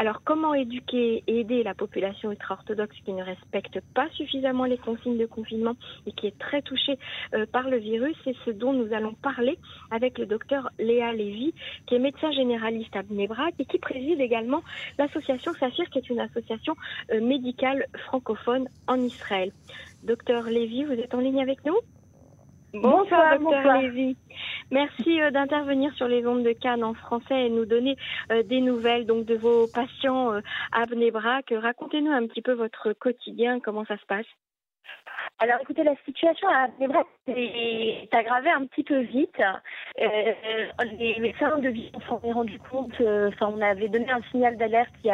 [0.00, 5.18] Alors, comment éduquer et aider la population ultra-orthodoxe qui ne respecte pas suffisamment les consignes
[5.18, 5.74] de confinement
[6.06, 6.96] et qui est très touchée
[7.34, 8.14] euh, par le virus?
[8.22, 9.58] C'est ce dont nous allons parler
[9.90, 11.52] avec le docteur Léa Lévy,
[11.86, 14.62] qui est médecin généraliste à Bnebrak et qui préside également
[14.98, 16.76] l'association SAFIR, qui est une association
[17.10, 19.50] euh, médicale francophone en Israël.
[20.04, 21.76] Docteur Lévy, vous êtes en ligne avec nous?
[22.74, 24.16] Bonsoir, docteur Lévy.
[24.70, 27.96] Merci euh, d'intervenir sur les ondes de Cannes en français et nous donner
[28.30, 30.40] euh, des nouvelles donc de vos patients euh,
[30.72, 30.84] à.
[31.50, 34.26] Racontez-nous un petit peu votre quotidien, comment ça se passe?
[35.40, 36.48] Alors écoutez, la situation
[37.26, 39.40] s'est aggravée un petit peu vite.
[39.96, 44.92] les médecins de vie s'en sont rendu compte, enfin on avait donné un signal d'alerte
[45.04, 45.12] il,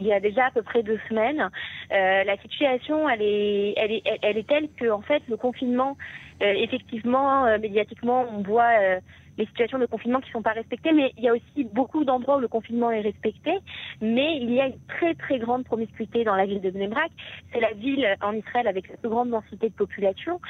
[0.00, 1.48] il y a déjà à peu près deux semaines.
[1.90, 5.96] la situation, elle est, elle est, elle est telle que en fait le confinement
[6.42, 9.00] euh, effectivement, euh, médiatiquement, on voit euh,
[9.38, 12.04] les situations de confinement qui ne sont pas respectées, mais il y a aussi beaucoup
[12.04, 13.52] d'endroits où le confinement est respecté,
[14.00, 17.10] mais il y a une très très grande promiscuité dans la ville de Bnebrak.
[17.52, 20.40] C'est la ville en Israël avec la plus grande densité de population,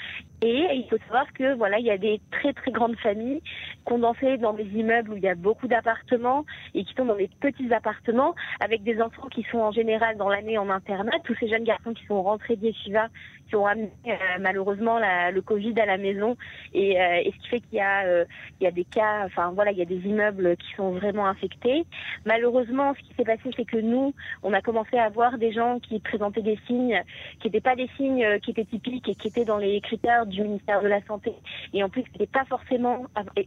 [0.42, 3.42] et il faut savoir que voilà, il y a des très très grandes familles
[3.84, 7.30] condensées dans des immeubles où il y a beaucoup d'appartements et qui sont dans des
[7.40, 11.48] petits appartements avec des enfants qui sont en général dans l'année en internat, tous ces
[11.48, 13.08] jeunes garçons qui sont rentrés d'Yeshiva,
[13.48, 16.36] qui ont amené euh, malheureusement le Covid à la maison,
[16.72, 18.24] et, euh, ce qui fait qu'il y euh,
[18.60, 21.84] y a des cas, enfin voilà, il y a des immeubles qui sont vraiment infectés.
[22.25, 25.78] Malheureusement, ce qui s'est passé, c'est que nous, on a commencé à voir des gens
[25.80, 27.02] qui présentaient des signes
[27.41, 30.42] qui n'étaient pas des signes qui étaient typiques et qui étaient dans les critères du
[30.42, 31.33] ministère de la Santé,
[31.72, 33.06] et en plus qui n'étaient pas forcément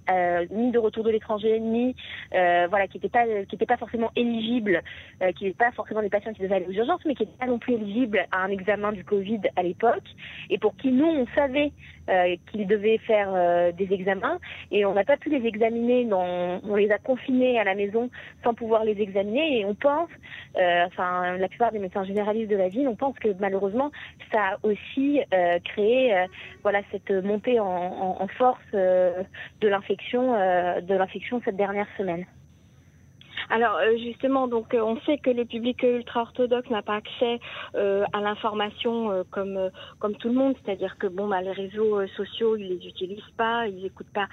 [0.09, 1.95] euh, ni de retour de l'étranger, ni
[2.33, 4.81] euh, voilà, qui n'étaient pas qui n'étaient pas forcément éligibles,
[5.21, 7.37] euh, qui n'étaient pas forcément des patients qui devaient aller aux urgences, mais qui n'étaient
[7.37, 10.07] pas non plus éligibles à un examen du Covid à l'époque,
[10.49, 11.71] et pour qui nous on savait
[12.09, 14.39] euh, qu'ils devaient faire euh, des examens
[14.71, 16.07] et on n'a pas pu les examiner.
[16.11, 18.09] on les a confinés à la maison
[18.43, 20.09] sans pouvoir les examiner et on pense,
[20.57, 23.91] euh, enfin la plupart des médecins généralistes de la ville, on pense que malheureusement
[24.31, 25.21] ça a aussi
[25.65, 26.25] créé
[26.63, 32.25] voilà cette montée en, en force de l'infection de l'infection cette dernière semaine.
[33.49, 37.39] Alors euh, justement, donc euh, on sait que le public ultra-orthodoxe n'a pas accès
[37.75, 42.57] euh, à l'information comme comme tout le monde, c'est-à-dire que bon, bah, les réseaux sociaux,
[42.57, 44.27] ils les utilisent pas, ils n'écoutent pas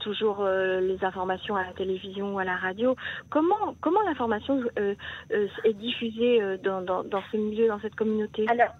[0.00, 2.96] toujours les informations à la télévision ou à la radio.
[3.28, 8.46] Comment comment l'information est diffusée dans, dans, dans ce milieu, dans cette communauté?
[8.48, 8.70] Alors,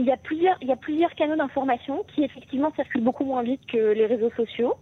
[0.00, 3.42] il y a plusieurs, il y a plusieurs canaux d'information qui effectivement circulent beaucoup moins
[3.42, 4.74] vite que les réseaux sociaux.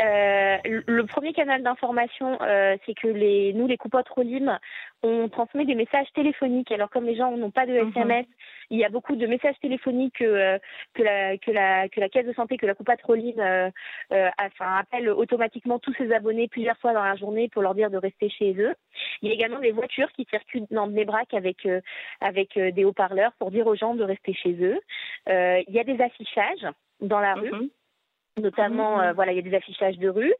[0.00, 4.58] Euh, le premier canal d'information, euh, c'est que les, nous, les coupotes Rolim,
[5.04, 6.72] on transmet des messages téléphoniques.
[6.72, 8.34] Alors comme les gens n'ont pas de SMS, mhm.
[8.70, 10.58] il y a beaucoup de messages téléphoniques que, euh,
[10.94, 13.70] que, la, que, la, que la caisse de santé, que la coupote Rolim euh,
[14.12, 17.90] euh, enfin, appelle automatiquement tous ses abonnés plusieurs fois dans la journée pour leur dire
[17.90, 18.74] de rester chez eux.
[19.20, 21.68] Il y a également des voitures qui circulent dans les braques avec,
[22.20, 24.80] avec des haut-parleurs pour dire aux gens de rester chez eux.
[25.26, 26.66] il y a des affichages
[27.00, 27.50] dans la rue.
[28.36, 29.04] Notamment mhm.
[29.04, 30.34] euh, voilà il y a des affichages de rue.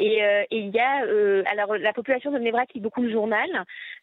[0.00, 3.10] Et, euh, et il y a euh, alors la population de Nebrak lit beaucoup le
[3.10, 3.48] journal.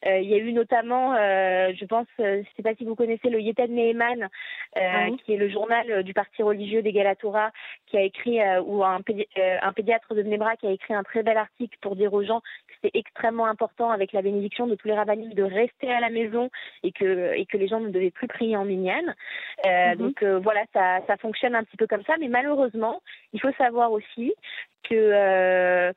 [0.06, 3.70] Il y a eu notamment je pense je sais pas si vous connaissez le Yeted
[3.70, 4.30] Neheman
[4.76, 7.52] ah qui est le journal du parti religieux des Galatora
[7.88, 9.00] qui a écrit ou un,
[9.62, 12.40] un pédiatre de Nebrak qui a écrit un très bel article pour dire aux gens
[12.40, 16.10] que c'était extrêmement important avec la bénédiction de tous les rabbinis de rester à la
[16.10, 16.50] maison
[16.84, 19.04] et que et que les gens ne devaient plus prier en minyan.
[19.66, 19.96] Mhm.
[19.98, 22.16] donc voilà ça ça fonctionne un petit peu comme ça.
[22.20, 23.02] Mais malheureusement
[23.34, 24.34] il faut savoir aussi
[24.84, 25.94] que euh,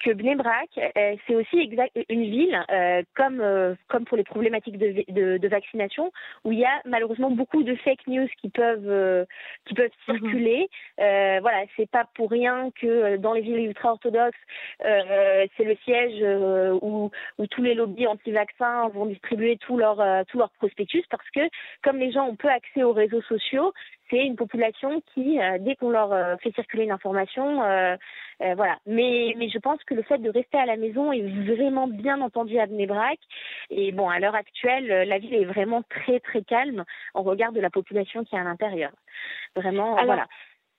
[0.00, 4.78] que Bnebrak, euh, c'est aussi exact, une ville euh, comme euh, comme pour les problématiques
[4.78, 6.12] de, de, de, vaccination
[6.44, 9.26] où il y a malheureusement beaucoup de fake news qui peuvent
[9.66, 10.18] qui peuvent mhm.
[10.18, 10.68] circuler.
[11.00, 14.38] Euh, voilà, c'est pas pour rien que dans les villes ultra orthodoxes,
[14.80, 16.22] c'est le siège
[16.82, 21.40] où où tous les lobbies anti-vaccins vont distribuer tout leur tout leur prospectus parce que
[21.82, 23.72] comme les gens ont peu accès aux réseaux sociaux,
[24.10, 27.62] c'est une population qui, dès qu'on leur fait circuler une information,
[28.42, 28.78] euh, voilà.
[28.86, 32.20] Mais, mais je pense que le fait de rester à la maison est vraiment bien
[32.20, 33.18] entendu à Bnebrak.
[33.70, 37.52] Et bon, à l'heure actuelle, euh, la ville est vraiment très très calme en regard
[37.52, 38.92] de la population qui est à l'intérieur.
[39.56, 40.26] Vraiment, voilà.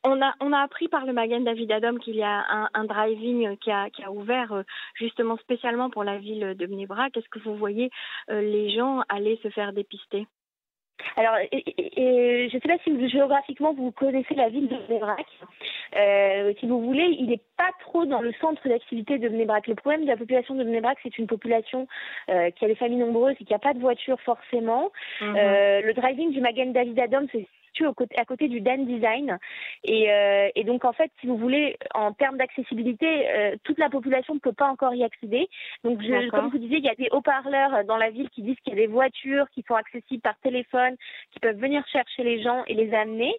[0.05, 2.85] On a, on a appris par le Magen David Adam qu'il y a un, un
[2.85, 4.63] driving qui a, qui a ouvert euh,
[4.93, 7.17] justement spécialement pour la ville de Bnebrak.
[7.17, 7.89] Est-ce que vous voyez
[8.29, 10.25] les gens aller se faire dépister?
[11.15, 15.27] Alors, je ne sais pas si géographiquement vous connaissez la ville de Mnebrak.
[15.95, 19.67] Euh, si vous voulez, il n'est pas trop dans le centre d'activité de Mnebrak.
[19.67, 21.87] Le problème de la population de Mnebrak, c'est une population
[22.29, 24.91] euh, qui a des familles nombreuses et qui n'a pas de voiture forcément.
[25.21, 25.35] Mhm.
[25.35, 27.87] Euh, le driving du Magen David Adam, c'est situe
[28.17, 29.37] à côté du Dan Design.
[29.83, 33.89] Et, euh, et, donc, en fait, si vous voulez, en termes d'accessibilité, euh, toute la
[33.89, 35.47] population ne peut pas encore y accéder.
[35.83, 38.57] Donc, je, comme vous disiez, il y a des haut-parleurs dans la ville qui disent
[38.63, 40.95] qu'il y a des voitures qui sont accessibles par téléphone,
[41.31, 43.33] qui peuvent venir chercher les gens et les amener.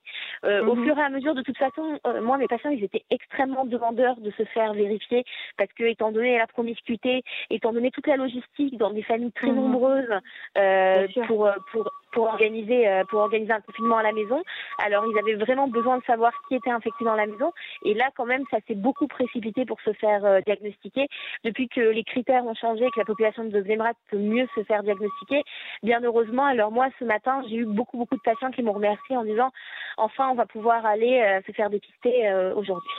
[0.45, 0.85] Euh, Au mhm.
[0.85, 4.17] fur et à mesure, de toute façon, euh, moi, mes patients, ils étaient extrêmement demandeurs
[4.21, 5.25] de se faire vérifier
[5.59, 9.49] parce que, étant donné la promiscuité, étant donné toute la logistique dans des familles très
[9.49, 9.57] mhm.
[9.57, 10.21] nombreuses,
[10.57, 14.43] euh, pour, pour pour organiser euh, pour organiser un confinement à la maison.
[14.85, 17.53] Alors ils avaient vraiment besoin de savoir qui était infecté dans la maison
[17.85, 21.07] et là quand même ça s'est beaucoup précipité pour se faire euh, diagnostiquer
[21.45, 24.63] depuis que les critères ont changé et que la population de Zemrat peut mieux se
[24.65, 25.43] faire diagnostiquer.
[25.83, 29.17] Bien heureusement, alors moi ce matin, j'ai eu beaucoup beaucoup de patients qui m'ont remercié
[29.17, 29.51] en disant
[29.97, 32.91] enfin on va pouvoir aller euh, se faire dépister aujourd'hui.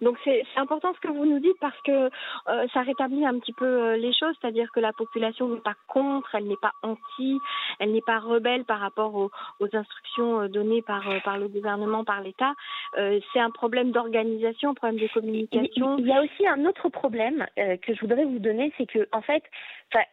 [0.00, 2.10] Donc c'est important ce que vous nous dites parce que
[2.48, 5.74] euh, ça rétablit un petit peu euh, les choses, c'est-à-dire que la population n'est pas
[5.88, 7.38] contre, elle n'est pas anti,
[7.80, 9.30] elle n'est pas rebelle par rapport aux,
[9.72, 12.54] instructions euh, données par, par le gouvernement, par l'État.
[12.96, 15.98] c'est un problème d'organisation, un problème de communication.
[15.98, 19.20] Il y a aussi un autre problème que je voudrais vous donner, c'est que en
[19.20, 19.42] fait,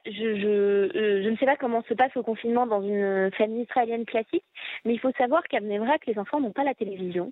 [0.05, 4.05] je, je, je ne sais pas comment se passe le confinement dans une famille israélienne
[4.05, 4.43] classique,
[4.83, 7.31] mais il faut savoir qu'à Mnevrak, les enfants n'ont pas la télévision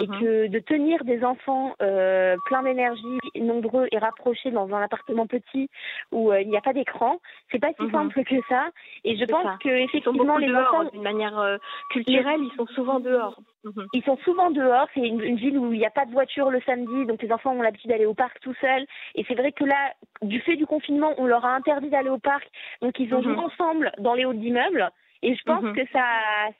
[0.00, 0.20] et mhm.
[0.20, 5.68] que de tenir des enfants euh, pleins d'énergie, nombreux et rapprochés dans un appartement petit
[6.10, 7.20] où euh, il n'y a pas d'écran,
[7.50, 7.92] c'est pas si mhm.
[7.92, 8.70] simple que ça.
[9.04, 11.58] Et je pense que effectivement les enfants, d'une manière euh,
[11.90, 13.38] culturelle, ils sont souvent dehors.
[13.64, 13.86] Mhm.
[13.92, 14.88] Ils sont souvent dehors.
[14.94, 17.52] C'est une, ville où il n'y a pas de voiture le samedi, donc les enfants
[17.52, 18.86] ont l'habitude d'aller au parc tout seuls.
[19.14, 19.92] Et c'est vrai que là,
[20.22, 22.46] du fait du confinement, on leur a interdit d'aller au parc,
[22.82, 24.90] donc ils ont joué ensemble dans les halls d'immeubles.
[25.24, 25.74] Et je pense mhm.
[25.74, 26.04] que ça,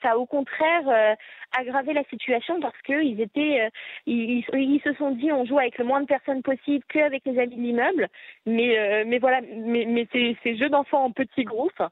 [0.03, 1.15] ça a au contraire euh,
[1.57, 3.69] aggravé la situation parce qu'ils étaient, euh,
[4.07, 7.39] ils, ils, se sont dit, on joue avec le moins de personnes possible qu'avec les
[7.39, 8.09] amis de l'immeuble.
[8.47, 11.83] Mais, euh, mais voilà, mais, mais ces, ces jeux d'enfants en petits groupes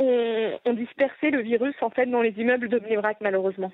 [0.00, 3.72] ont, ont, dispersé le virus en fait dans les immeubles de Bnébrac malheureusement.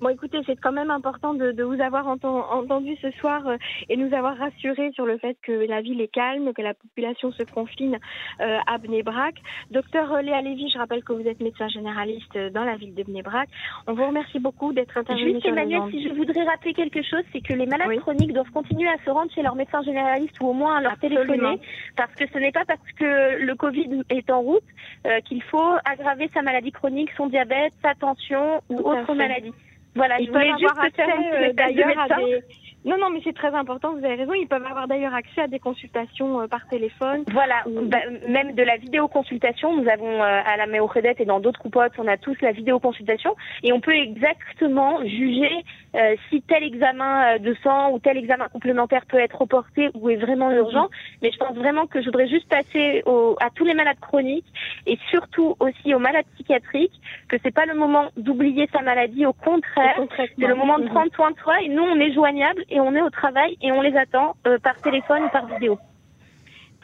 [0.00, 3.56] Bon, écoutez, c'est quand même important de, de vous avoir entendu ce soir euh,
[3.88, 7.30] et nous avoir rassurés sur le fait que la ville est calme, que la population
[7.32, 7.98] se confine
[8.40, 9.36] euh, à Bnebrak.
[9.70, 13.48] Docteur Léa Lévy, je rappelle que vous êtes médecin généraliste dans la ville de Bnebrak.
[13.86, 17.40] On vous remercie beaucoup d'être intervenu Juste Emmanuel, si je voudrais rappeler quelque chose, c'est
[17.40, 20.52] que les malades chroniques doivent continuer à se rendre chez leur médecin généraliste ou au
[20.52, 21.60] moins à leur téléphoner,
[21.96, 24.64] parce que ce n'est pas parce que le Covid est en route
[25.06, 29.52] euh, qu'il faut aggraver sa maladie chronique, son diabète, sa tension ou autre maladie.
[29.94, 32.42] Voilà, Ils je voulais juste accès, euh, d'ailleurs à des
[32.84, 34.34] non, non, mais c'est très important, vous avez raison.
[34.34, 37.24] Ils peuvent avoir d'ailleurs accès à des consultations euh, par téléphone.
[37.32, 37.98] Voilà, bah,
[38.28, 39.80] même de la vidéoconsultation.
[39.80, 43.34] Nous avons euh, à la Méocredette et dans d'autres coupotes, on a tous la vidéoconsultation
[43.62, 45.64] et on peut exactement juger
[45.94, 50.16] euh, si tel examen de sang ou tel examen complémentaire peut être reporté ou est
[50.16, 50.90] vraiment urgent.
[51.22, 54.52] Mais je pense vraiment que je voudrais juste passer au, à tous les malades chroniques
[54.86, 59.24] et surtout aussi aux malades psychiatriques que c'est pas le moment d'oublier sa maladie.
[59.24, 60.90] Au contraire, c'est le moment de mhm.
[60.90, 63.70] prendre soin de soi et nous, on est joignable et on est au travail et
[63.70, 65.78] on les attend euh, par téléphone ou par vidéo.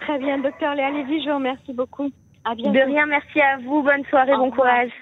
[0.01, 2.11] Très bien, docteur Léa Lévy, je vous remercie beaucoup.
[2.45, 2.79] À bientôt.
[2.79, 3.83] De rien, merci à vous.
[3.83, 4.93] Bonne soirée, bon courage.